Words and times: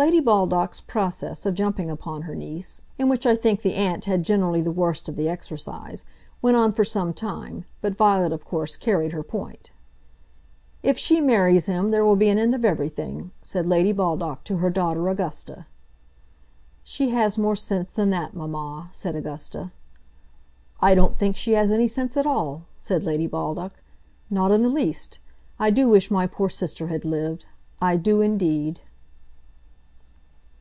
Lady 0.00 0.20
Baldock's 0.20 0.80
process 0.80 1.44
of 1.44 1.56
jumping 1.56 1.90
upon 1.90 2.22
her 2.22 2.36
niece, 2.36 2.82
in 3.00 3.08
which 3.08 3.26
I 3.26 3.34
think 3.34 3.62
the 3.62 3.74
aunt 3.74 4.04
had 4.04 4.22
generally 4.22 4.60
the 4.60 4.70
worst 4.70 5.08
of 5.08 5.16
the 5.16 5.28
exercise, 5.28 6.04
went 6.40 6.56
on 6.56 6.70
for 6.70 6.84
some 6.84 7.12
time, 7.12 7.64
but 7.80 7.96
Violet 7.96 8.30
of 8.30 8.44
course 8.44 8.76
carried 8.76 9.10
her 9.10 9.24
point. 9.24 9.72
"If 10.84 10.96
she 10.98 11.20
marries 11.20 11.66
him 11.66 11.90
there 11.90 12.04
will 12.04 12.14
be 12.14 12.28
an 12.28 12.38
end 12.38 12.54
of 12.54 12.64
everything," 12.64 13.32
said 13.42 13.66
Lady 13.66 13.90
Baldock 13.90 14.44
to 14.44 14.58
her 14.58 14.70
daughter 14.70 15.08
Augusta. 15.08 15.66
"She 16.84 17.08
has 17.08 17.36
more 17.36 17.56
sense 17.56 17.90
than 17.90 18.10
that, 18.10 18.34
mamma," 18.36 18.90
said 18.92 19.16
Augusta. 19.16 19.72
"I 20.80 20.94
don't 20.94 21.18
think 21.18 21.34
she 21.36 21.54
has 21.54 21.72
any 21.72 21.88
sense 21.88 22.16
at 22.16 22.24
all," 22.24 22.66
said 22.78 23.02
Lady 23.02 23.26
Baldock; 23.26 23.72
"not 24.30 24.52
in 24.52 24.62
the 24.62 24.68
least. 24.70 25.18
I 25.58 25.70
do 25.70 25.88
wish 25.88 26.08
my 26.08 26.28
poor 26.28 26.50
sister 26.50 26.86
had 26.86 27.04
lived; 27.04 27.46
I 27.82 27.96
do 27.96 28.20
indeed." 28.20 28.78